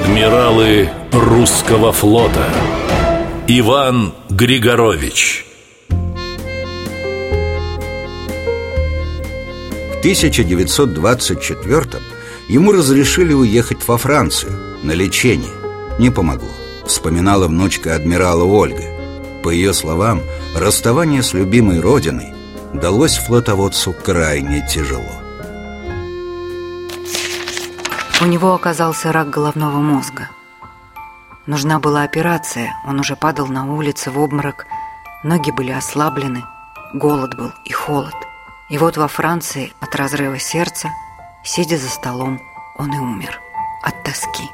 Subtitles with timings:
[0.00, 2.46] Адмиралы русского флота
[3.46, 5.44] Иван Григорович
[9.90, 12.02] В 1924
[12.48, 15.52] ему разрешили уехать во Францию на лечение.
[15.98, 16.48] Не помогло.
[16.86, 18.84] Вспоминала внучка адмирала Ольга.
[19.44, 20.22] По ее словам,
[20.56, 22.32] расставание с любимой родиной
[22.72, 25.29] далось флотоводцу крайне тяжело.
[28.22, 30.28] У него оказался рак головного мозга.
[31.46, 34.66] Нужна была операция, он уже падал на улице в обморок,
[35.24, 36.44] ноги были ослаблены,
[36.92, 38.14] голод был и холод.
[38.68, 40.90] И вот во Франции от разрыва сердца,
[41.42, 42.38] сидя за столом,
[42.76, 43.40] он и умер
[43.82, 44.44] от тоски.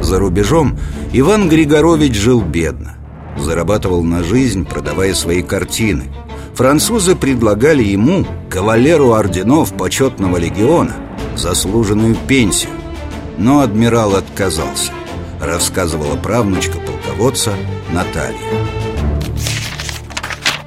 [0.00, 0.78] За рубежом
[1.12, 2.94] Иван Григорович жил бедно.
[3.36, 6.10] Зарабатывал на жизнь, продавая свои картины–
[6.54, 10.94] французы предлагали ему, кавалеру орденов почетного легиона,
[11.36, 12.72] заслуженную пенсию.
[13.38, 14.92] Но адмирал отказался,
[15.40, 17.52] рассказывала правнучка полководца
[17.92, 18.36] Наталья.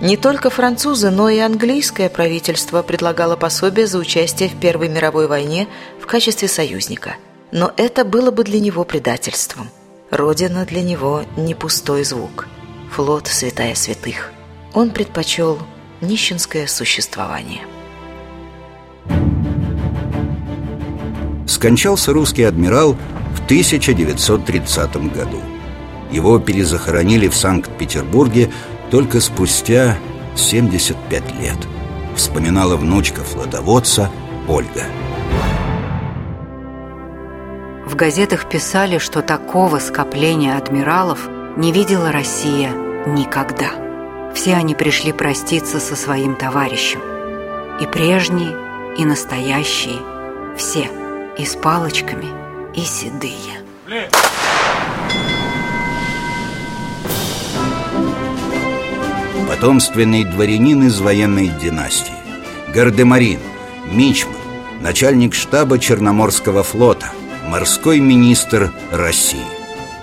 [0.00, 5.68] Не только французы, но и английское правительство предлагало пособие за участие в Первой мировой войне
[6.00, 7.16] в качестве союзника.
[7.50, 9.68] Но это было бы для него предательством.
[10.10, 12.46] Родина для него не пустой звук.
[12.92, 14.32] Флот– святая святых
[14.76, 15.58] он предпочел
[16.02, 17.62] нищенское существование.
[21.48, 22.94] Скончался русский адмирал
[23.34, 25.40] в 1930 году.
[26.12, 28.52] Его перезахоронили в Санкт-Петербурге
[28.90, 29.96] только спустя
[30.36, 31.56] 75 лет.
[32.14, 34.10] Вспоминала внучка флотоводца
[34.46, 34.84] Ольга.
[37.86, 42.72] В газетах писали, что такого скопления адмиралов не видела Россия
[43.06, 43.85] никогда.
[44.36, 47.00] Все они пришли проститься со своим товарищем.
[47.80, 48.54] И прежние,
[48.98, 49.96] и настоящие,
[50.58, 50.90] все,
[51.38, 52.26] и с палочками,
[52.74, 53.64] и седые.
[59.48, 62.12] Потомственный дворянин из военной династии
[62.74, 63.40] Гардемарин,
[63.90, 64.34] Мичман,
[64.82, 67.10] начальник штаба Черноморского флота
[67.46, 69.46] Морской министр России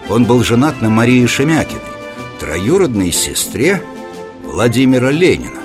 [0.10, 1.82] Он был женат на Марии Шемякиной
[2.40, 3.84] Троюродной сестре
[4.54, 5.62] Владимира Ленина.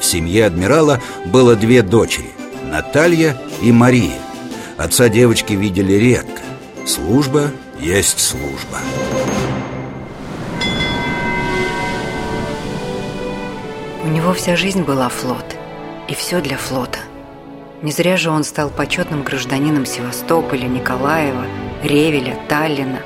[0.00, 2.30] В семье адмирала было две дочери–
[2.64, 4.18] Наталья и Мария.
[4.78, 6.40] Отца девочки видели редко.
[6.86, 8.78] Служба есть служба.
[14.02, 15.44] У него вся жизнь была флот,
[16.08, 17.00] и все для флота.
[17.82, 21.44] Не зря же он стал почетным гражданином Севастополя, Николаева,
[21.82, 23.00] Ревеля, Таллина,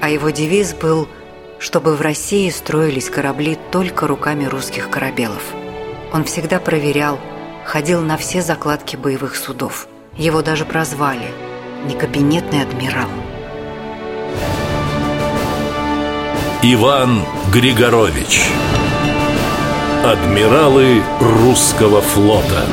[0.00, 1.08] а его девиз был–
[1.64, 5.42] чтобы в России строились корабли только руками русских корабелов.
[6.12, 7.18] Он всегда проверял,
[7.64, 9.88] ходил на все закладки боевых судов.
[10.18, 11.26] Его даже прозвали
[11.86, 13.08] «некабинетный адмирал».
[16.62, 18.42] Иван Григорович
[20.04, 22.66] Адмиралы русского флота